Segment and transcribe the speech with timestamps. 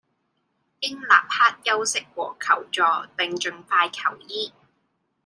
[0.79, 2.81] 應立刻休息和求助，
[3.15, 4.51] 並盡快求醫